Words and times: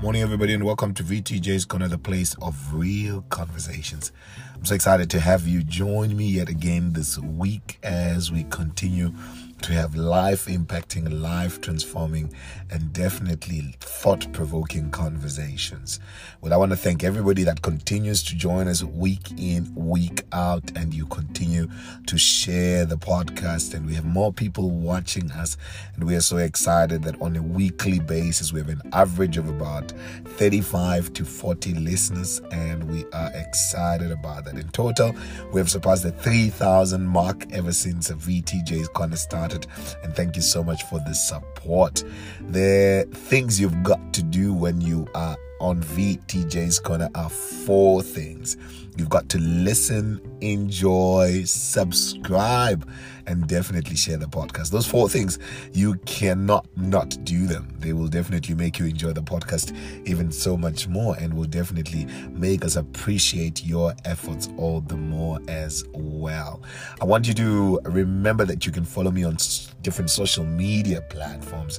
Morning, 0.00 0.22
everybody, 0.22 0.54
and 0.54 0.62
welcome 0.62 0.94
to 0.94 1.02
VTJ's 1.02 1.64
Corner, 1.64 1.88
the 1.88 1.98
place 1.98 2.36
of 2.40 2.72
real 2.72 3.22
conversations. 3.30 4.12
I'm 4.54 4.64
so 4.64 4.76
excited 4.76 5.10
to 5.10 5.18
have 5.18 5.48
you 5.48 5.64
join 5.64 6.16
me 6.16 6.28
yet 6.28 6.48
again 6.48 6.92
this 6.92 7.18
week 7.18 7.80
as 7.82 8.30
we 8.30 8.44
continue 8.44 9.12
to 9.62 9.72
have 9.72 9.94
life 9.96 10.46
impacting, 10.46 11.20
life 11.20 11.60
transforming, 11.60 12.32
and 12.70 12.92
definitely 12.92 13.74
thought 13.80 14.32
provoking 14.32 14.90
conversations. 14.90 15.98
Well, 16.40 16.52
I 16.52 16.56
want 16.56 16.70
to 16.70 16.76
thank 16.76 17.02
everybody 17.02 17.42
that 17.44 17.62
continues 17.62 18.22
to 18.24 18.36
join 18.36 18.68
us 18.68 18.84
week 18.84 19.32
in, 19.36 19.72
week 19.74 20.22
out, 20.32 20.70
and 20.76 20.94
you 20.94 21.06
continue 21.06 21.68
to 22.06 22.18
share 22.18 22.84
the 22.84 22.96
podcast. 22.96 23.74
And 23.74 23.86
we 23.86 23.94
have 23.94 24.04
more 24.04 24.32
people 24.32 24.70
watching 24.70 25.30
us, 25.32 25.56
and 25.94 26.04
we 26.04 26.14
are 26.14 26.20
so 26.20 26.36
excited 26.36 27.02
that 27.02 27.20
on 27.20 27.36
a 27.36 27.42
weekly 27.42 27.98
basis, 27.98 28.52
we 28.52 28.60
have 28.60 28.68
an 28.68 28.82
average 28.92 29.36
of 29.36 29.48
about 29.48 29.92
35 30.24 31.12
to 31.14 31.24
40 31.24 31.74
listeners, 31.74 32.40
and 32.52 32.88
we 32.90 33.04
are 33.12 33.30
excited 33.34 34.12
about 34.12 34.44
that. 34.44 34.54
In 34.54 34.68
total, 34.68 35.14
we 35.52 35.58
have 35.58 35.70
surpassed 35.70 36.04
the 36.04 36.12
3,000 36.12 37.04
mark 37.04 37.50
ever 37.52 37.72
since 37.72 38.10
VTJ's 38.10 38.88
Corner 38.88 39.16
started 39.16 39.47
started. 39.48 39.66
And 40.02 40.14
thank 40.14 40.36
you 40.36 40.42
so 40.42 40.62
much 40.62 40.82
for 40.84 40.98
the 41.00 41.14
support. 41.14 42.04
The 42.50 43.08
things 43.12 43.60
you've 43.60 43.82
got 43.82 44.12
to 44.14 44.22
do 44.22 44.52
when 44.52 44.80
you 44.80 45.06
are 45.14 45.36
on 45.60 45.82
VTJ's 45.82 46.78
Corner 46.78 47.08
are 47.14 47.30
four 47.30 48.02
things. 48.02 48.56
You've 48.96 49.10
got 49.10 49.28
to 49.28 49.38
listen, 49.38 50.20
enjoy, 50.40 51.44
subscribe, 51.44 52.88
and 53.28 53.46
definitely 53.46 53.94
share 53.94 54.16
the 54.16 54.26
podcast. 54.26 54.70
Those 54.70 54.86
four 54.86 55.08
things, 55.08 55.38
you 55.72 55.94
cannot 56.06 56.66
not 56.76 57.16
do 57.24 57.46
them. 57.46 57.68
They 57.78 57.92
will 57.92 58.08
definitely 58.08 58.56
make 58.56 58.80
you 58.80 58.86
enjoy 58.86 59.12
the 59.12 59.22
podcast 59.22 59.76
even 60.04 60.32
so 60.32 60.56
much 60.56 60.88
more 60.88 61.16
and 61.16 61.34
will 61.34 61.44
definitely 61.44 62.06
make 62.30 62.64
us 62.64 62.74
appreciate 62.74 63.64
your 63.64 63.94
efforts 64.04 64.48
all 64.56 64.80
the 64.80 64.96
more 64.96 65.38
as 65.46 65.84
well. 65.92 66.62
I 67.00 67.04
want 67.04 67.28
you 67.28 67.34
to 67.34 67.80
remember 67.84 68.44
that 68.46 68.66
you 68.66 68.72
can 68.72 68.84
follow 68.84 69.12
me 69.12 69.22
on 69.22 69.36
different 69.82 70.10
social 70.10 70.44
media 70.44 71.02
platforms 71.02 71.78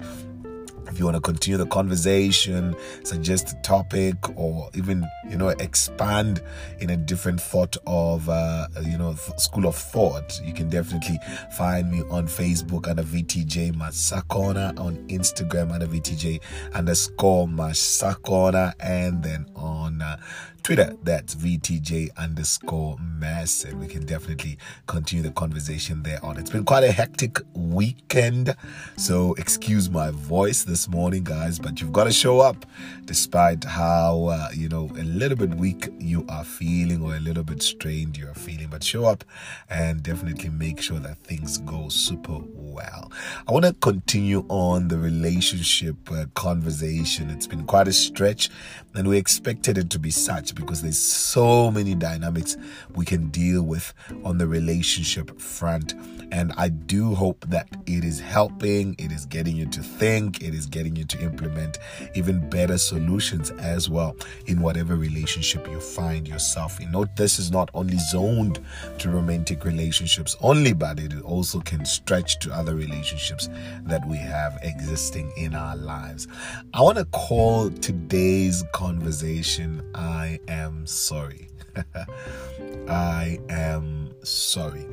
if 0.90 1.00
you 1.00 1.06
want 1.06 1.16
to 1.16 1.22
continue 1.22 1.58
the 1.58 1.66
conversation, 1.68 2.76
suggest 3.04 3.54
a 3.54 3.62
topic, 3.62 4.16
or 4.38 4.70
even 4.74 5.08
you 5.30 5.38
know 5.38 5.50
expand 5.50 6.42
in 6.80 6.90
a 6.90 6.98
different 6.98 7.40
thought 7.40 7.78
of 7.86 8.28
uh, 8.30 8.68
you 8.84 8.98
know 8.98 9.14
school 9.38 9.68
of 9.68 9.76
thought, 9.76 10.40
you 10.44 10.54
can 10.54 10.70
definitely 10.70 11.20
find 11.58 11.92
me 11.92 12.02
on 12.10 12.28
Facebook 12.28 12.88
under 12.88 13.04
VTJ 13.04 13.74
Masakona, 13.74 14.78
on 14.80 14.96
Instagram 15.08 15.72
under 15.72 15.88
VTJ 15.88 16.42
underscore 16.74 17.48
Masakona, 17.48 18.74
and 18.80 19.24
then 19.24 19.46
on 19.56 20.02
uh, 20.02 20.18
Twitter, 20.64 20.96
that's 21.04 21.36
VTJ 21.36 22.16
underscore 22.18 22.98
mass, 23.00 23.64
and 23.64 23.80
we 23.80 23.88
can 23.88 24.06
definitely 24.06 24.58
continue 24.88 25.24
the 25.24 25.32
conversation 25.32 26.04
there 26.04 26.24
on. 26.24 26.38
It's 26.38 26.50
been 26.50 26.66
quite 26.66 26.84
a 26.84 26.92
hectic 26.92 27.40
weekend, 27.54 28.56
so 28.98 29.34
excuse 29.36 29.90
my 29.90 30.12
voice 30.12 30.64
this 30.64 30.79
morning, 30.88 31.24
guys, 31.24 31.60
but 31.60 31.82
you've 31.82 31.92
got 31.92 32.06
to 32.06 32.12
show 32.12 32.40
up 32.40 32.66
despite 33.06 33.64
how, 33.64 34.26
uh, 34.26 34.50
you 34.54 34.70
know, 34.70 34.90
a 34.98 35.04
little 35.04 35.36
bit 35.36 35.56
weak 35.56 35.90
you 35.98 36.26
are 36.30 36.44
feeling 36.44 37.02
or 37.02 37.16
a 37.16 37.20
little 37.20 37.44
bit 37.44 37.62
strained 37.62 38.16
you 38.16 38.30
are 38.30 38.34
feeling, 38.36 38.68
but 38.68 38.84
show 38.84 39.06
up 39.06 39.24
and 39.70 40.04
definitely 40.04 40.50
make 40.50 40.80
sure 40.80 41.00
that 41.00 41.18
things 41.18 41.58
go 41.60 41.90
super 41.90 42.38
well. 42.54 43.12
I 43.48 43.52
want 43.52 43.66
to 43.66 43.74
continue 43.74 44.46
on 44.48 44.88
the 44.88 44.98
relationship 44.98 45.96
uh, 46.12 46.26
conversation. 46.36 47.30
It's 47.30 47.48
been 47.48 47.66
quite 47.66 47.88
a 47.88 47.94
stretch, 47.94 48.50
and 48.96 49.08
we 49.08 49.18
expected 49.18 49.78
it 49.78 49.90
to 49.90 50.00
be 50.00 50.12
such 50.12 50.56
because 50.56 50.82
there's 50.82 51.00
so 51.00 51.72
many 51.72 51.96
dynamics 51.96 52.58
we 52.96 53.06
can 53.06 53.30
deal 53.30 53.64
with 53.64 53.94
on 54.24 54.38
the 54.38 54.48
relationship 54.48 55.40
front. 55.42 55.96
And 56.32 56.54
I 56.58 56.70
do 56.70 57.16
hope 57.16 57.46
that 57.50 57.68
it 57.86 58.04
is 58.04 58.20
helping, 58.20 58.96
it 59.00 59.12
is 59.12 59.26
getting 59.26 59.56
you 59.56 59.66
to 59.68 59.82
think, 59.82 60.42
it 60.42 60.54
is 60.54 60.66
getting 60.66 60.96
you 60.96 61.06
to 61.06 61.22
implement 61.22 61.80
even 62.16 62.48
better 62.50 62.78
solutions 62.78 63.52
as 63.52 63.90
well 63.90 64.16
in 64.46 64.62
whatever 64.62 64.96
relationship 64.96 65.68
you 65.68 65.80
find 65.80 66.28
yourself 66.28 66.80
in. 66.80 66.92
Note 66.92 67.16
this 67.16 67.40
is 67.40 67.52
not 67.52 67.70
only 67.74 67.98
zoned 67.98 68.60
to 69.00 69.10
romantic 69.10 69.66
relationships 69.66 70.36
only, 70.42 70.74
but 70.74 71.00
it 71.00 71.20
also 71.22 71.60
can 71.62 71.86
stretch 71.86 72.40
to 72.40 72.52
other 72.54 72.76
relationships 72.76 73.50
that 73.84 74.08
we 74.08 74.18
have 74.18 74.60
existing 74.64 75.32
in 75.38 75.56
our 75.56 75.76
lives. 75.76 76.28
I 76.74 76.82
want 76.82 76.98
to 76.98 77.06
call 77.06 77.70
today's 77.70 78.64
conversation 78.74 79.84
I 79.96 80.40
am 80.48 80.86
sorry. 80.86 81.50
I 82.88 83.40
am 83.50 83.99
sorry. 84.30 84.86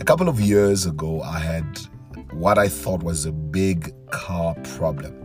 A 0.00 0.04
couple 0.04 0.28
of 0.28 0.40
years 0.40 0.86
ago, 0.86 1.22
I 1.22 1.38
had 1.38 1.80
what 2.32 2.58
I 2.58 2.68
thought 2.68 3.02
was 3.02 3.24
a 3.24 3.32
big 3.32 3.94
car 4.10 4.54
problem. 4.76 5.16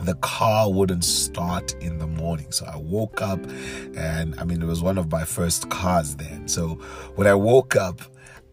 The 0.00 0.14
car 0.16 0.70
wouldn't 0.70 1.04
start 1.04 1.74
in 1.80 1.98
the 1.98 2.06
morning. 2.06 2.52
So 2.52 2.66
I 2.66 2.76
woke 2.76 3.22
up, 3.22 3.40
and 3.96 4.38
I 4.38 4.44
mean, 4.44 4.62
it 4.62 4.66
was 4.66 4.82
one 4.82 4.98
of 4.98 5.10
my 5.10 5.24
first 5.24 5.70
cars 5.70 6.16
then. 6.16 6.48
So 6.48 6.74
when 7.14 7.26
I 7.26 7.34
woke 7.34 7.76
up, 7.76 8.00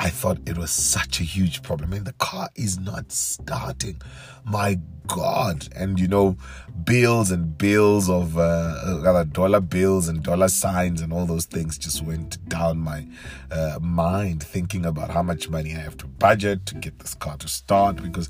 I 0.03 0.09
thought 0.09 0.37
it 0.45 0.57
was 0.57 0.69
such 0.69 1.21
a 1.21 1.23
huge 1.23 1.63
problem. 1.63 1.89
I 1.89 1.93
mean, 1.93 2.03
the 2.03 2.11
car 2.11 2.49
is 2.55 2.77
not 2.77 3.09
starting. 3.13 4.01
My 4.43 4.77
God. 5.07 5.69
And, 5.73 5.97
you 5.97 6.09
know, 6.09 6.35
bills 6.83 7.31
and 7.31 7.57
bills 7.57 8.09
of 8.09 8.37
uh, 8.37 9.23
dollar 9.31 9.61
bills 9.61 10.09
and 10.09 10.21
dollar 10.21 10.49
signs 10.49 10.99
and 10.99 11.13
all 11.13 11.25
those 11.25 11.45
things 11.45 11.77
just 11.77 12.03
went 12.03 12.49
down 12.49 12.79
my 12.79 13.07
uh, 13.49 13.79
mind 13.81 14.43
thinking 14.43 14.85
about 14.85 15.09
how 15.09 15.23
much 15.23 15.49
money 15.49 15.73
I 15.73 15.79
have 15.79 15.95
to 15.99 16.07
budget 16.07 16.65
to 16.65 16.75
get 16.75 16.99
this 16.99 17.13
car 17.13 17.37
to 17.37 17.47
start 17.47 18.03
because 18.03 18.29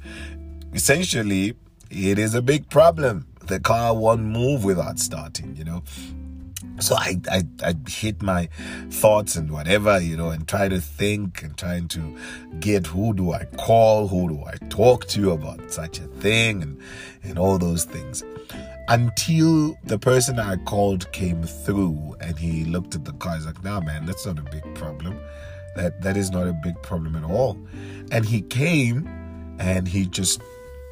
essentially 0.73 1.55
it 1.89 2.19
is 2.19 2.35
a 2.35 2.43
big 2.43 2.69
problem. 2.69 3.25
The 3.47 3.59
car 3.59 3.95
won't 3.95 4.21
move 4.21 4.63
without 4.63 4.99
starting, 4.99 5.55
you 5.55 5.63
know 5.63 5.81
so 6.79 6.95
I, 6.95 7.19
I 7.29 7.43
I 7.63 7.75
hit 7.87 8.21
my 8.21 8.47
thoughts 8.89 9.35
and 9.35 9.51
whatever 9.51 9.99
you 9.99 10.17
know 10.17 10.29
and 10.29 10.47
try 10.47 10.67
to 10.67 10.79
think 10.79 11.43
and 11.43 11.57
trying 11.57 11.87
to 11.89 12.17
get 12.59 12.87
who 12.87 13.13
do 13.13 13.31
I 13.31 13.45
call 13.57 14.07
who 14.07 14.29
do 14.29 14.43
I 14.43 14.55
talk 14.69 15.07
to 15.09 15.31
about 15.31 15.71
such 15.71 15.99
a 15.99 16.07
thing 16.07 16.61
and 16.61 16.81
and 17.23 17.37
all 17.37 17.57
those 17.57 17.85
things. 17.85 18.23
Until 18.89 19.77
the 19.85 19.97
person 19.97 20.39
I 20.39 20.57
called 20.57 21.09
came 21.13 21.43
through 21.43 22.15
and 22.19 22.37
he 22.37 22.65
looked 22.65 22.95
at 22.95 23.05
the 23.05 23.13
car 23.13 23.35
he's 23.35 23.45
like 23.45 23.63
nah 23.63 23.79
man 23.79 24.05
that's 24.05 24.25
not 24.25 24.39
a 24.39 24.43
big 24.43 24.63
problem. 24.75 25.19
That 25.75 26.01
that 26.01 26.17
is 26.17 26.31
not 26.31 26.47
a 26.47 26.53
big 26.53 26.81
problem 26.81 27.15
at 27.15 27.23
all. 27.23 27.57
And 28.11 28.25
he 28.25 28.41
came 28.41 29.07
and 29.59 29.87
he 29.87 30.07
just 30.07 30.41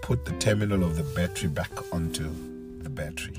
put 0.01 0.25
the 0.25 0.31
terminal 0.33 0.83
of 0.83 0.95
the 0.95 1.03
battery 1.15 1.49
back 1.49 1.71
onto 1.93 2.50
battery. 2.89 3.35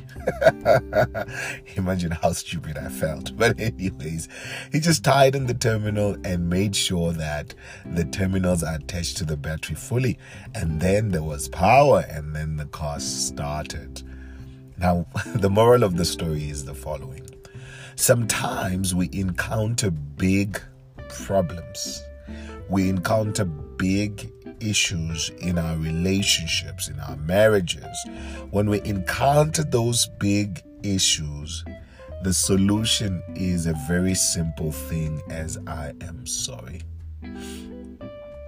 Imagine 1.77 2.13
how 2.13 2.33
stupid 2.33 2.79
I 2.79 2.89
felt. 2.89 3.37
But, 3.43 3.59
anyways, 3.59 4.29
he 4.71 4.79
just 4.79 5.05
tied 5.05 5.35
in 5.35 5.47
the 5.47 5.55
terminal 5.55 6.17
and 6.25 6.49
made 6.49 6.77
sure 6.77 7.13
that 7.13 7.55
the 7.85 8.05
terminals 8.05 8.63
are 8.63 8.77
attached 8.77 9.17
to 9.19 9.25
the 9.25 9.37
battery 9.37 9.75
fully. 9.75 10.19
And 10.55 10.81
then 10.81 11.11
there 11.11 11.23
was 11.23 11.49
power, 11.49 12.05
and 12.09 12.37
then 12.37 12.57
the 12.57 12.67
car 12.67 13.01
started. 13.01 14.03
Now, 14.79 15.07
the 15.35 15.51
moral 15.51 15.83
of 15.83 15.97
the 15.97 16.05
story 16.05 16.49
is 16.49 16.65
the 16.65 16.75
following 16.75 17.23
sometimes 17.97 18.95
we 18.95 19.09
encounter 19.13 19.91
big 19.91 20.61
problems, 21.09 22.03
we 22.69 22.89
encounter 22.89 23.45
big 23.45 24.29
issues 24.63 25.31
in 25.41 25.59
our 25.59 25.77
relationships, 25.77 26.89
in 26.89 26.99
our 27.01 27.17
marriages, 27.17 27.97
when 28.51 28.71
we 28.71 28.81
encounter 28.83 29.65
those 29.65 30.09
big 30.19 30.63
issues, 30.83 31.65
the 32.23 32.33
solution 32.33 33.23
is 33.35 33.67
a 33.67 33.75
very 33.89 34.15
simple 34.15 34.73
thing 34.73 35.21
as 35.29 35.59
I 35.67 35.93
am 36.01 36.27
sorry. 36.27 36.83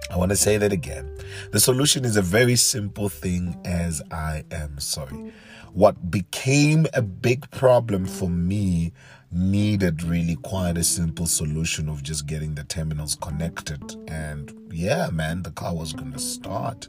I 0.09 0.17
want 0.17 0.29
to 0.29 0.37
say 0.37 0.57
that 0.57 0.71
again. 0.71 1.09
The 1.51 1.59
solution 1.59 2.05
is 2.05 2.15
a 2.15 2.21
very 2.21 2.55
simple 2.55 3.09
thing 3.09 3.59
as 3.65 4.01
I 4.11 4.43
am 4.51 4.79
sorry. 4.79 5.33
What 5.73 6.09
became 6.09 6.87
a 6.93 7.01
big 7.01 7.49
problem 7.51 8.05
for 8.05 8.29
me 8.29 8.93
needed 9.35 10.01
really 10.01 10.37
quite 10.37 10.77
a 10.77 10.83
simple 10.83 11.25
solution 11.25 11.89
of 11.89 12.01
just 12.01 12.25
getting 12.25 12.55
the 12.55 12.63
terminals 12.63 13.15
connected. 13.15 13.81
And 14.07 14.53
yeah, 14.71 15.09
man, 15.11 15.43
the 15.43 15.51
car 15.51 15.75
was 15.75 15.91
going 15.91 16.13
to 16.13 16.19
start. 16.19 16.87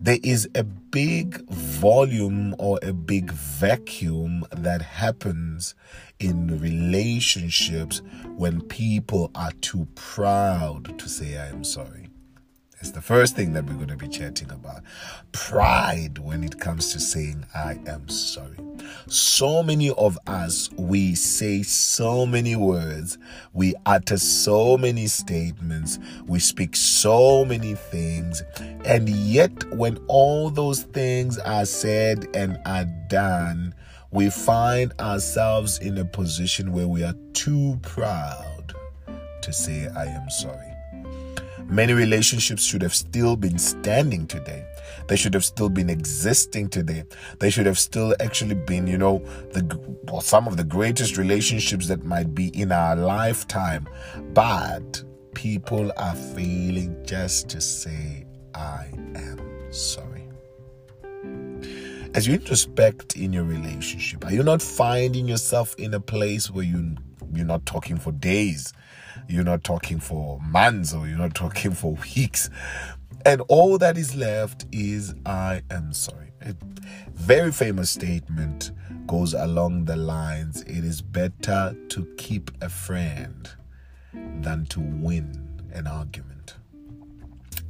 There 0.00 0.18
is 0.22 0.48
a 0.54 0.62
big 0.62 1.44
volume 1.50 2.54
or 2.60 2.78
a 2.82 2.92
big 2.92 3.32
vacuum 3.32 4.46
that 4.52 4.80
happens 4.80 5.74
in 6.20 6.60
relationships 6.60 8.00
when 8.36 8.60
people 8.60 9.32
are 9.34 9.50
too 9.60 9.88
proud 9.96 10.96
to 11.00 11.08
say, 11.08 11.36
I 11.36 11.48
am 11.48 11.64
sorry. 11.64 12.07
It's 12.80 12.92
the 12.92 13.02
first 13.02 13.34
thing 13.34 13.54
that 13.54 13.64
we're 13.64 13.74
going 13.74 13.88
to 13.88 13.96
be 13.96 14.06
chatting 14.06 14.50
about. 14.52 14.82
Pride 15.32 16.18
when 16.18 16.44
it 16.44 16.60
comes 16.60 16.92
to 16.92 17.00
saying, 17.00 17.44
I 17.52 17.80
am 17.86 18.08
sorry. 18.08 18.56
So 19.08 19.64
many 19.64 19.90
of 19.90 20.16
us, 20.28 20.70
we 20.76 21.16
say 21.16 21.64
so 21.64 22.24
many 22.24 22.54
words, 22.54 23.18
we 23.52 23.74
utter 23.84 24.16
so 24.16 24.78
many 24.78 25.08
statements, 25.08 25.98
we 26.26 26.38
speak 26.38 26.76
so 26.76 27.44
many 27.44 27.74
things, 27.74 28.42
and 28.84 29.08
yet 29.08 29.52
when 29.74 29.98
all 30.06 30.48
those 30.48 30.84
things 30.84 31.36
are 31.38 31.66
said 31.66 32.28
and 32.34 32.58
are 32.64 32.86
done, 33.08 33.74
we 34.12 34.30
find 34.30 34.92
ourselves 35.00 35.78
in 35.80 35.98
a 35.98 36.04
position 36.04 36.72
where 36.72 36.88
we 36.88 37.02
are 37.02 37.14
too 37.32 37.78
proud 37.82 38.72
to 39.42 39.52
say, 39.52 39.88
I 39.88 40.04
am 40.04 40.30
sorry. 40.30 40.77
Many 41.70 41.92
relationships 41.92 42.64
should 42.64 42.80
have 42.80 42.94
still 42.94 43.36
been 43.36 43.58
standing 43.58 44.26
today. 44.26 44.64
They 45.06 45.16
should 45.16 45.34
have 45.34 45.44
still 45.44 45.68
been 45.68 45.90
existing 45.90 46.70
today. 46.70 47.04
They 47.40 47.50
should 47.50 47.66
have 47.66 47.78
still 47.78 48.14
actually 48.20 48.54
been, 48.54 48.86
you 48.86 48.96
know, 48.96 49.18
the 49.52 49.78
well, 50.04 50.22
some 50.22 50.46
of 50.46 50.56
the 50.56 50.64
greatest 50.64 51.18
relationships 51.18 51.86
that 51.88 52.04
might 52.04 52.34
be 52.34 52.48
in 52.58 52.72
our 52.72 52.96
lifetime. 52.96 53.86
But 54.32 55.04
people 55.34 55.92
are 55.98 56.14
failing 56.14 56.96
just 57.04 57.50
to 57.50 57.60
say, 57.60 58.26
I 58.54 58.86
am 59.14 59.38
sorry. 59.70 60.26
As 62.14 62.26
you 62.26 62.32
introspect 62.32 63.16
in 63.16 63.34
your 63.34 63.44
relationship, 63.44 64.24
are 64.24 64.32
you 64.32 64.42
not 64.42 64.62
finding 64.62 65.28
yourself 65.28 65.74
in 65.76 65.92
a 65.92 66.00
place 66.00 66.50
where 66.50 66.64
you 66.64 66.96
you're 67.34 67.44
not 67.44 67.66
talking 67.66 67.98
for 67.98 68.12
days? 68.12 68.72
You're 69.28 69.44
not 69.44 69.64
talking 69.64 70.00
for 70.00 70.40
months 70.40 70.94
or 70.94 71.06
you're 71.06 71.18
not 71.18 71.34
talking 71.34 71.72
for 71.72 71.96
weeks. 72.16 72.50
And 73.24 73.42
all 73.48 73.78
that 73.78 73.98
is 73.98 74.14
left 74.14 74.66
is, 74.72 75.14
I 75.26 75.62
am 75.70 75.92
sorry. 75.92 76.32
A 76.42 76.54
very 77.14 77.52
famous 77.52 77.90
statement 77.90 78.70
goes 79.06 79.34
along 79.34 79.86
the 79.86 79.96
lines 79.96 80.62
it 80.62 80.84
is 80.84 81.00
better 81.00 81.74
to 81.88 82.06
keep 82.16 82.50
a 82.60 82.68
friend 82.68 83.50
than 84.12 84.66
to 84.66 84.80
win 84.80 85.48
an 85.72 85.86
argument. 85.86 86.56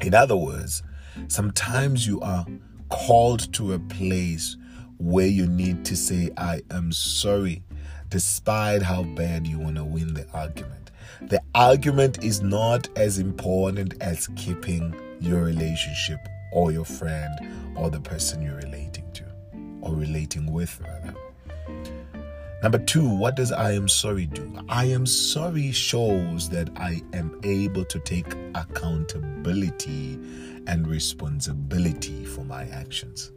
In 0.00 0.14
other 0.14 0.36
words, 0.36 0.82
sometimes 1.28 2.06
you 2.06 2.20
are 2.20 2.46
called 2.88 3.52
to 3.54 3.72
a 3.72 3.78
place 3.78 4.56
where 4.98 5.26
you 5.26 5.46
need 5.46 5.84
to 5.86 5.96
say, 5.96 6.30
I 6.36 6.62
am 6.70 6.92
sorry, 6.92 7.62
despite 8.08 8.82
how 8.82 9.02
bad 9.02 9.46
you 9.46 9.58
want 9.58 9.76
to 9.76 9.84
win 9.84 10.14
the 10.14 10.26
argument. 10.32 10.90
The 11.22 11.42
argument 11.54 12.22
is 12.24 12.42
not 12.42 12.88
as 12.96 13.18
important 13.18 13.94
as 14.00 14.28
keeping 14.36 14.94
your 15.20 15.42
relationship 15.42 16.20
or 16.52 16.72
your 16.72 16.84
friend 16.84 17.76
or 17.76 17.90
the 17.90 18.00
person 18.00 18.42
you're 18.42 18.56
relating 18.56 19.10
to 19.12 19.24
or 19.80 19.94
relating 19.94 20.52
with, 20.52 20.80
rather. 20.80 21.14
Number 22.62 22.78
two, 22.78 23.08
what 23.08 23.36
does 23.36 23.52
I 23.52 23.72
am 23.72 23.88
sorry 23.88 24.26
do? 24.26 24.52
I 24.68 24.86
am 24.86 25.06
sorry 25.06 25.70
shows 25.70 26.48
that 26.48 26.70
I 26.76 27.02
am 27.12 27.38
able 27.44 27.84
to 27.84 28.00
take 28.00 28.34
accountability 28.56 30.18
and 30.66 30.86
responsibility 30.88 32.24
for 32.24 32.44
my 32.44 32.64
actions. 32.64 33.30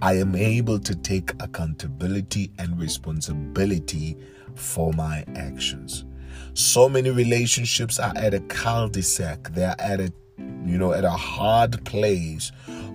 I 0.00 0.14
am 0.14 0.34
able 0.34 0.80
to 0.80 0.94
take 0.96 1.30
accountability 1.40 2.50
and 2.58 2.78
responsibility 2.78 4.16
for 4.56 4.92
my 4.92 5.24
actions. 5.36 6.04
So 6.54 6.88
many 6.88 7.10
relationships 7.10 7.98
are 7.98 8.12
at 8.16 8.34
a 8.34 8.40
cul-de-sac. 8.40 9.52
They're 9.54 9.76
at 9.78 10.00
a 10.00 10.12
you 10.66 10.78
know, 10.78 10.92
at 10.92 11.04
a 11.04 11.10
hard 11.10 11.84
place, 11.84 12.52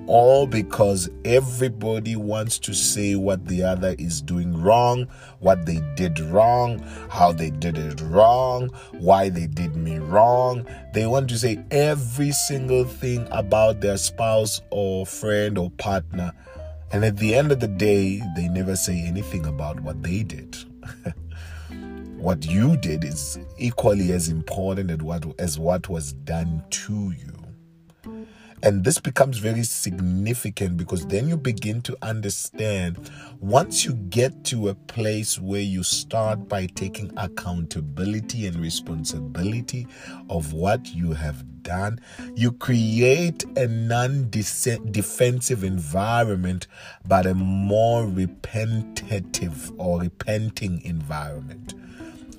all 0.07 0.45
because 0.45 1.09
everybody 1.23 2.15
wants 2.15 2.59
to 2.59 2.73
say 2.73 3.15
what 3.15 3.45
the 3.45 3.63
other 3.63 3.95
is 3.97 4.21
doing 4.21 4.61
wrong, 4.61 5.07
what 5.39 5.65
they 5.65 5.81
did 5.95 6.19
wrong, 6.19 6.79
how 7.09 7.31
they 7.31 7.49
did 7.49 7.77
it 7.77 8.01
wrong, 8.01 8.69
why 8.99 9.29
they 9.29 9.47
did 9.47 9.75
me 9.75 9.97
wrong. 9.97 10.67
They 10.93 11.05
want 11.07 11.29
to 11.29 11.37
say 11.37 11.63
every 11.71 12.31
single 12.31 12.83
thing 12.83 13.27
about 13.31 13.81
their 13.81 13.97
spouse 13.97 14.61
or 14.69 15.05
friend 15.05 15.57
or 15.57 15.69
partner. 15.71 16.33
And 16.91 17.05
at 17.05 17.17
the 17.17 17.35
end 17.35 17.53
of 17.53 17.61
the 17.61 17.69
day, 17.69 18.21
they 18.35 18.49
never 18.49 18.75
say 18.75 19.01
anything 19.01 19.45
about 19.45 19.79
what 19.79 20.03
they 20.03 20.23
did. 20.23 20.57
what 22.21 22.45
you 22.45 22.77
did 22.77 23.03
is 23.03 23.39
equally 23.57 24.11
as 24.11 24.29
important 24.29 24.91
as 24.91 24.99
what, 24.99 25.25
as 25.39 25.57
what 25.57 25.89
was 25.89 26.13
done 26.13 26.63
to 26.69 27.11
you. 27.11 27.41
And 28.63 28.83
this 28.83 28.99
becomes 28.99 29.39
very 29.39 29.63
significant 29.63 30.77
because 30.77 31.07
then 31.07 31.27
you 31.27 31.35
begin 31.35 31.81
to 31.81 31.97
understand 32.03 33.09
once 33.39 33.83
you 33.83 33.93
get 33.93 34.43
to 34.45 34.69
a 34.69 34.75
place 34.75 35.39
where 35.39 35.61
you 35.61 35.81
start 35.81 36.47
by 36.47 36.67
taking 36.67 37.11
accountability 37.17 38.45
and 38.45 38.55
responsibility 38.57 39.87
of 40.29 40.53
what 40.53 40.93
you 40.93 41.13
have 41.13 41.63
done, 41.63 41.99
you 42.35 42.51
create 42.51 43.43
a 43.57 43.67
non 43.67 44.29
defensive 44.29 45.63
environment, 45.63 46.67
but 47.07 47.25
a 47.25 47.33
more 47.33 48.05
repentative 48.05 49.71
or 49.79 50.01
repenting 50.01 50.83
environment. 50.83 51.73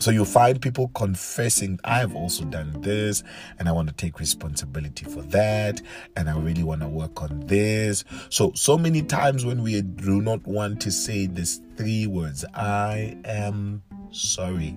So 0.02 0.10
you 0.10 0.24
find 0.24 0.60
people 0.60 0.88
confessing, 0.96 1.78
I've 1.84 2.16
also 2.16 2.44
done 2.44 2.80
this 2.80 3.22
and 3.60 3.68
I 3.68 3.72
want 3.72 3.86
to 3.86 3.94
take 3.94 4.18
responsibility 4.18 5.04
for 5.04 5.22
that 5.22 5.80
and 6.16 6.28
I 6.28 6.36
really 6.36 6.64
want 6.64 6.80
to 6.80 6.88
work 6.88 7.22
on 7.22 7.46
this. 7.46 8.04
So, 8.28 8.50
so 8.56 8.76
many 8.76 9.02
times 9.02 9.46
when 9.46 9.62
we 9.62 9.80
do 9.80 10.20
not 10.20 10.44
want 10.44 10.80
to 10.80 10.90
say 10.90 11.26
these 11.26 11.60
three 11.76 12.08
words, 12.08 12.44
I 12.52 13.16
am 13.24 13.84
sorry, 14.10 14.76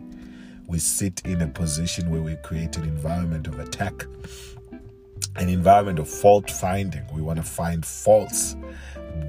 we 0.68 0.78
sit 0.78 1.24
in 1.26 1.42
a 1.42 1.48
position 1.48 2.12
where 2.12 2.22
we 2.22 2.36
create 2.44 2.78
an 2.78 2.84
environment 2.84 3.48
of 3.48 3.58
attack, 3.58 4.06
an 5.38 5.50
environment 5.50 5.98
of 5.98 6.08
fault 6.08 6.52
finding. 6.52 7.02
We 7.12 7.24
want 7.24 7.38
to 7.38 7.44
find 7.44 7.84
faults 7.84 8.56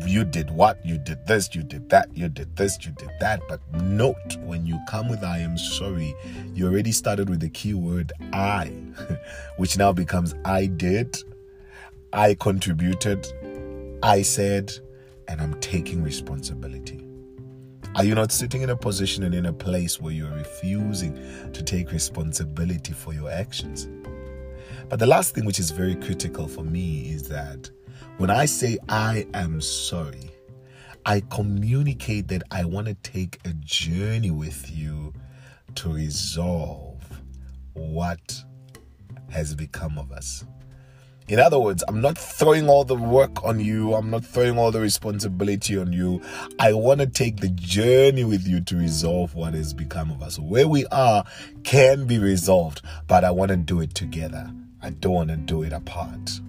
you 0.06 0.25
did 0.25 0.50
what, 0.50 0.85
you 0.85 0.99
did 0.99 1.27
this, 1.27 1.55
you 1.55 1.62
did 1.62 1.88
that, 1.91 2.09
you 2.17 2.29
did 2.29 2.55
this, 2.56 2.79
you 2.85 2.93
did 2.93 3.11
that. 3.21 3.41
But 3.49 3.61
note 3.83 4.37
when 4.41 4.67
you 4.67 4.79
come 4.88 5.09
with 5.09 5.23
I 5.23 5.38
am 5.38 5.59
sorry, 5.59 6.15
you 6.55 6.67
already 6.67 6.93
started 6.93 7.29
with 7.29 7.41
the 7.41 7.49
keyword 7.49 8.12
I, 8.33 8.67
which 9.56 9.77
now 9.77 9.93
becomes 9.93 10.35
I 10.44 10.67
did, 10.67 11.17
I 12.12 12.35
contributed, 12.35 13.27
I 14.03 14.23
said, 14.23 14.73
and 15.29 15.41
I'm 15.41 15.59
taking 15.61 16.03
responsibility. 16.03 17.03
Are 17.96 18.05
you 18.05 18.15
not 18.15 18.31
sitting 18.31 18.63
in 18.63 18.70
a 18.70 18.77
position 18.77 19.22
and 19.22 19.34
in 19.34 19.46
a 19.46 19.53
place 19.53 20.01
where 20.01 20.13
you're 20.13 20.31
refusing 20.34 21.15
to 21.53 21.63
take 21.63 21.93
responsibility 21.93 22.93
for 22.93 23.15
your 23.15 23.31
actions? 23.31 23.89
But 24.89 24.99
the 24.99 25.06
last 25.06 25.35
thing, 25.35 25.45
which 25.45 25.59
is 25.59 25.71
very 25.71 25.95
critical 25.95 26.49
for 26.49 26.63
me, 26.63 27.11
is 27.11 27.29
that 27.29 27.71
when 28.19 28.31
I 28.31 28.47
say 28.47 28.79
I 28.89 29.27
am 29.35 29.61
sorry, 29.61 30.31
I 31.05 31.21
communicate 31.31 32.29
that 32.29 32.43
I 32.51 32.65
want 32.65 32.87
to 32.87 32.95
take 32.95 33.39
a 33.45 33.53
journey 33.55 34.31
with 34.31 34.71
you 34.71 35.13
to 35.77 35.93
resolve 35.93 37.03
what 37.75 38.43
has 39.31 39.55
become 39.55 39.99
of 39.99 40.13
us. 40.13 40.45
In 41.29 41.41
other 41.41 41.59
words, 41.59 41.83
I'm 41.89 42.01
not 42.01 42.17
throwing 42.17 42.69
all 42.69 42.85
the 42.85 42.95
work 42.95 43.45
on 43.45 43.59
you. 43.59 43.95
I'm 43.95 44.11
not 44.11 44.25
throwing 44.25 44.59
all 44.59 44.71
the 44.71 44.81
responsibility 44.81 45.77
on 45.77 45.93
you. 45.93 46.23
I 46.61 46.73
want 46.73 47.01
to 47.01 47.06
take 47.06 47.39
the 47.39 47.49
journey 47.49 48.23
with 48.23 48.47
you 48.47 48.61
to 48.61 48.77
resolve 48.77 49.35
what 49.35 49.55
has 49.55 49.75
become 49.75 50.13
of 50.13 50.23
us. 50.23 50.39
Where 50.39 50.69
we 50.69 50.87
are 50.87 51.25
can 51.65 52.06
be 52.06 52.19
resolved, 52.19 52.83
but 53.09 53.25
I 53.25 53.33
want 53.33 53.51
to 53.51 53.56
do 53.56 53.81
it 53.81 53.93
together. 53.93 54.53
I 54.86 54.90
don't 54.90 55.12
want 55.12 55.31
to 55.31 55.36
do 55.36 55.64
it 55.64 55.72
apart. 55.72 56.40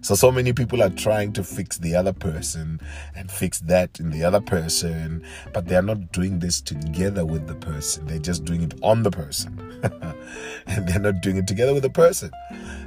So, 0.00 0.14
so 0.14 0.32
many 0.32 0.54
people 0.54 0.82
are 0.82 0.88
trying 0.88 1.34
to 1.34 1.44
fix 1.44 1.76
the 1.76 1.94
other 1.94 2.14
person 2.14 2.80
and 3.14 3.30
fix 3.30 3.60
that 3.60 4.00
in 4.00 4.08
the 4.08 4.24
other 4.24 4.40
person, 4.40 5.22
but 5.52 5.66
they're 5.68 5.82
not 5.82 6.10
doing 6.10 6.38
this 6.38 6.62
together 6.62 7.26
with 7.26 7.46
the 7.46 7.54
person. 7.54 8.06
They're 8.06 8.18
just 8.18 8.46
doing 8.46 8.62
it 8.62 8.72
on 8.82 9.02
the 9.02 9.10
person. 9.10 9.58
and 10.66 10.88
they're 10.88 11.00
not 11.00 11.20
doing 11.20 11.36
it 11.36 11.46
together 11.46 11.74
with 11.74 11.82
the 11.82 11.90
person. 11.90 12.30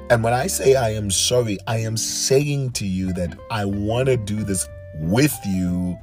And 0.09 0.23
when 0.23 0.33
I 0.33 0.47
say 0.47 0.75
I 0.75 0.89
am 0.89 1.11
sorry, 1.11 1.59
I 1.67 1.77
am 1.77 1.95
saying 1.95 2.71
to 2.71 2.87
you 2.87 3.13
that 3.13 3.37
I 3.51 3.65
want 3.65 4.07
to 4.07 4.17
do 4.17 4.43
this 4.43 4.67
with 4.95 5.37
you, 5.45 5.99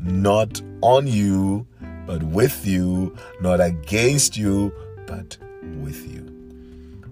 not 0.00 0.62
on 0.80 1.06
you, 1.06 1.66
but 2.06 2.22
with 2.22 2.66
you, 2.66 3.14
not 3.42 3.60
against 3.60 4.38
you, 4.38 4.72
but 5.06 5.36
with 5.82 6.10
you. 6.10 6.33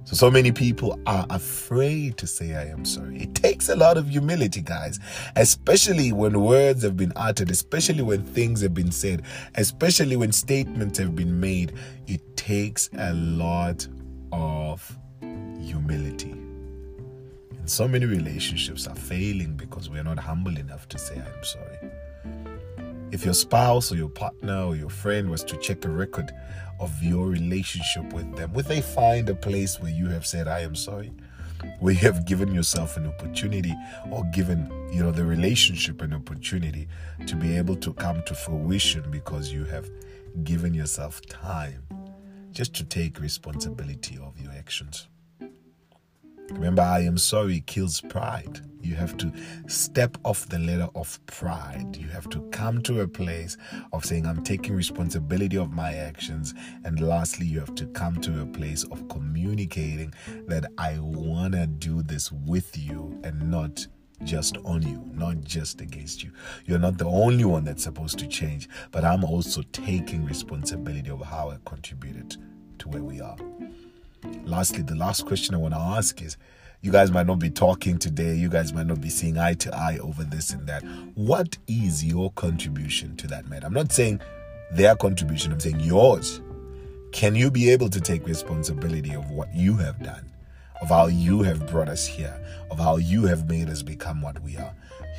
So, 0.04 0.16
so 0.16 0.30
many 0.30 0.50
people 0.50 0.98
are 1.06 1.26
afraid 1.30 2.16
to 2.18 2.26
say, 2.26 2.56
I 2.56 2.64
am 2.66 2.84
sorry. 2.84 3.22
It 3.22 3.34
takes 3.34 3.68
a 3.68 3.76
lot 3.76 3.96
of 3.96 4.08
humility, 4.08 4.60
guys, 4.60 4.98
especially 5.36 6.12
when 6.12 6.40
words 6.40 6.82
have 6.82 6.96
been 6.96 7.12
uttered, 7.14 7.50
especially 7.50 8.02
when 8.02 8.24
things 8.24 8.62
have 8.62 8.74
been 8.74 8.90
said, 8.90 9.22
especially 9.54 10.16
when 10.16 10.32
statements 10.32 10.98
have 10.98 11.14
been 11.14 11.38
made. 11.38 11.74
It 12.08 12.36
takes 12.36 12.90
a 12.98 13.14
lot 13.14 13.86
of 14.32 14.98
humility. 15.60 16.32
And 16.32 17.70
so 17.70 17.86
many 17.86 18.06
relationships 18.06 18.88
are 18.88 18.96
failing 18.96 19.54
because 19.54 19.88
we're 19.88 20.02
not 20.02 20.18
humble 20.18 20.56
enough 20.56 20.88
to 20.88 20.98
say, 20.98 21.14
I'm 21.14 21.44
sorry. 21.44 21.90
If 23.12 23.26
your 23.26 23.34
spouse 23.34 23.92
or 23.92 23.96
your 23.96 24.08
partner 24.08 24.64
or 24.64 24.74
your 24.74 24.88
friend 24.88 25.30
was 25.30 25.44
to 25.44 25.58
check 25.58 25.84
a 25.84 25.90
record 25.90 26.32
of 26.80 26.90
your 27.02 27.26
relationship 27.26 28.10
with 28.10 28.34
them, 28.36 28.54
would 28.54 28.64
they 28.64 28.80
find 28.80 29.28
a 29.28 29.34
place 29.34 29.78
where 29.78 29.92
you 29.92 30.08
have 30.08 30.26
said, 30.26 30.48
I 30.48 30.60
am 30.60 30.74
sorry? 30.74 31.12
Where 31.78 31.92
you 31.92 32.00
have 32.00 32.24
given 32.24 32.54
yourself 32.54 32.96
an 32.96 33.06
opportunity 33.06 33.74
or 34.10 34.24
given, 34.32 34.66
you 34.90 35.02
know, 35.02 35.10
the 35.10 35.26
relationship 35.26 36.00
an 36.00 36.14
opportunity 36.14 36.88
to 37.26 37.36
be 37.36 37.54
able 37.54 37.76
to 37.76 37.92
come 37.92 38.22
to 38.24 38.34
fruition 38.34 39.04
because 39.10 39.52
you 39.52 39.64
have 39.66 39.90
given 40.42 40.72
yourself 40.72 41.20
time 41.26 41.82
just 42.50 42.74
to 42.76 42.84
take 42.84 43.20
responsibility 43.20 44.18
of 44.22 44.40
your 44.40 44.52
actions. 44.52 45.08
Remember, 46.50 46.82
I 46.82 47.00
am 47.00 47.18
sorry 47.18 47.62
kills 47.66 48.00
pride. 48.00 48.60
You 48.82 48.96
have 48.96 49.16
to 49.18 49.32
step 49.68 50.18
off 50.24 50.48
the 50.48 50.58
ladder 50.58 50.88
of 50.94 51.24
pride. 51.26 51.96
You 51.96 52.08
have 52.08 52.28
to 52.30 52.40
come 52.50 52.82
to 52.82 53.00
a 53.00 53.08
place 53.08 53.56
of 53.92 54.04
saying, 54.04 54.26
I'm 54.26 54.42
taking 54.42 54.74
responsibility 54.74 55.56
of 55.56 55.72
my 55.72 55.94
actions. 55.94 56.52
And 56.84 57.00
lastly, 57.00 57.46
you 57.46 57.60
have 57.60 57.74
to 57.76 57.86
come 57.86 58.20
to 58.22 58.42
a 58.42 58.46
place 58.46 58.84
of 58.84 59.08
communicating 59.08 60.12
that 60.48 60.70
I 60.78 60.98
want 60.98 61.54
to 61.54 61.66
do 61.66 62.02
this 62.02 62.32
with 62.32 62.76
you 62.76 63.20
and 63.22 63.50
not 63.50 63.86
just 64.24 64.56
on 64.64 64.82
you, 64.82 65.02
not 65.12 65.40
just 65.40 65.80
against 65.80 66.22
you. 66.22 66.32
You're 66.66 66.78
not 66.78 66.98
the 66.98 67.06
only 67.06 67.44
one 67.44 67.64
that's 67.64 67.84
supposed 67.84 68.18
to 68.18 68.26
change, 68.26 68.68
but 68.90 69.04
I'm 69.04 69.24
also 69.24 69.62
taking 69.72 70.24
responsibility 70.24 71.10
of 71.10 71.22
how 71.22 71.50
I 71.50 71.56
contributed 71.64 72.36
to 72.78 72.88
where 72.88 73.02
we 73.02 73.20
are. 73.20 73.36
Lastly, 74.44 74.82
the 74.82 74.94
last 74.94 75.26
question 75.26 75.54
I 75.54 75.58
want 75.58 75.74
to 75.74 75.80
ask 75.80 76.20
is 76.22 76.36
you 76.80 76.90
guys 76.90 77.10
might 77.10 77.26
not 77.26 77.38
be 77.38 77.50
talking 77.50 77.98
today, 77.98 78.34
you 78.34 78.48
guys 78.48 78.72
might 78.72 78.86
not 78.86 79.00
be 79.00 79.08
seeing 79.08 79.38
eye 79.38 79.54
to 79.54 79.74
eye 79.74 79.98
over 80.02 80.24
this 80.24 80.50
and 80.50 80.66
that. 80.66 80.82
What 81.14 81.56
is 81.68 82.04
your 82.04 82.32
contribution 82.32 83.16
to 83.18 83.26
that 83.28 83.48
matter? 83.48 83.66
I'm 83.66 83.72
not 83.72 83.92
saying 83.92 84.20
their 84.72 84.96
contribution, 84.96 85.52
I'm 85.52 85.60
saying 85.60 85.80
yours. 85.80 86.40
Can 87.12 87.34
you 87.34 87.50
be 87.50 87.70
able 87.70 87.88
to 87.90 88.00
take 88.00 88.26
responsibility 88.26 89.14
of 89.14 89.30
what 89.30 89.54
you 89.54 89.76
have 89.76 90.02
done, 90.02 90.32
of 90.80 90.88
how 90.88 91.06
you 91.06 91.42
have 91.42 91.68
brought 91.70 91.88
us 91.88 92.06
here, 92.06 92.40
of 92.70 92.78
how 92.78 92.96
you 92.96 93.24
have 93.26 93.48
made 93.48 93.68
us 93.68 93.82
become 93.82 94.22
what 94.22 94.40
we 94.42 94.56
are? 94.56 94.74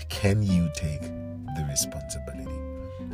Can 0.09 0.41
you 0.41 0.69
take 0.73 1.01
the 1.01 1.65
responsibility? 1.69 2.62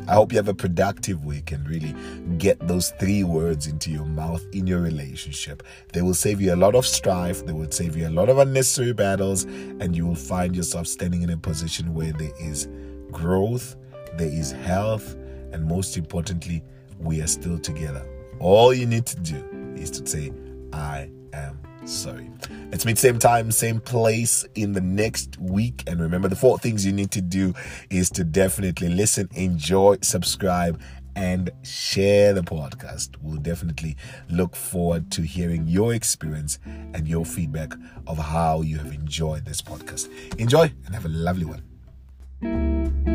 I 0.08 0.14
hope 0.14 0.32
you 0.32 0.38
have 0.38 0.48
a 0.48 0.54
productive 0.54 1.24
week 1.24 1.52
and 1.52 1.68
really 1.68 1.94
get 2.38 2.66
those 2.66 2.90
three 2.98 3.22
words 3.24 3.66
into 3.66 3.90
your 3.90 4.06
mouth 4.06 4.44
in 4.52 4.66
your 4.66 4.80
relationship. 4.80 5.62
They 5.92 6.02
will 6.02 6.14
save 6.14 6.40
you 6.40 6.54
a 6.54 6.56
lot 6.56 6.74
of 6.74 6.86
strife, 6.86 7.46
they 7.46 7.52
will 7.52 7.70
save 7.70 7.96
you 7.96 8.08
a 8.08 8.10
lot 8.10 8.28
of 8.28 8.38
unnecessary 8.38 8.92
battles, 8.92 9.44
and 9.44 9.96
you 9.96 10.06
will 10.06 10.14
find 10.14 10.56
yourself 10.56 10.86
standing 10.86 11.22
in 11.22 11.30
a 11.30 11.36
position 11.36 11.94
where 11.94 12.12
there 12.12 12.32
is 12.40 12.68
growth, 13.12 13.76
there 14.16 14.28
is 14.28 14.52
health, 14.52 15.14
and 15.52 15.64
most 15.64 15.96
importantly, 15.96 16.62
we 16.98 17.20
are 17.22 17.26
still 17.26 17.58
together. 17.58 18.06
All 18.38 18.72
you 18.74 18.86
need 18.86 19.06
to 19.06 19.16
do 19.20 19.74
is 19.76 19.90
to 19.92 20.06
say, 20.06 20.32
I 20.72 21.10
am 21.32 21.60
sorry. 21.84 22.30
Let's 22.70 22.84
meet 22.84 22.98
same 22.98 23.18
time, 23.18 23.50
same 23.50 23.80
place 23.80 24.44
in 24.54 24.72
the 24.72 24.80
next 24.80 25.38
week. 25.38 25.84
And 25.86 26.00
remember, 26.00 26.28
the 26.28 26.36
four 26.36 26.58
things 26.58 26.86
you 26.86 26.92
need 26.92 27.10
to 27.12 27.20
do 27.20 27.54
is 27.90 28.10
to 28.10 28.24
definitely 28.24 28.88
listen, 28.88 29.28
enjoy, 29.34 29.98
subscribe, 30.02 30.80
and 31.16 31.50
share 31.62 32.32
the 32.32 32.42
podcast. 32.42 33.16
We'll 33.20 33.38
definitely 33.38 33.96
look 34.28 34.54
forward 34.54 35.10
to 35.12 35.22
hearing 35.22 35.66
your 35.66 35.94
experience 35.94 36.58
and 36.64 37.08
your 37.08 37.24
feedback 37.24 37.74
of 38.06 38.18
how 38.18 38.62
you 38.62 38.78
have 38.78 38.92
enjoyed 38.92 39.44
this 39.44 39.60
podcast. 39.60 40.08
Enjoy 40.38 40.72
and 40.86 40.94
have 40.94 41.04
a 41.04 41.08
lovely 41.08 41.46
one. 41.46 43.09